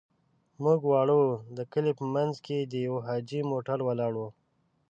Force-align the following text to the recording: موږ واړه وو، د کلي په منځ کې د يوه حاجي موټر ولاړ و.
موږ 0.63 0.79
واړه 0.85 1.15
وو، 1.19 1.31
د 1.57 1.59
کلي 1.71 1.91
په 1.99 2.05
منځ 2.15 2.33
کې 2.45 2.57
د 2.61 2.73
يوه 2.85 3.01
حاجي 3.07 3.41
موټر 3.51 3.79
ولاړ 3.87 4.13
و. 4.17 4.21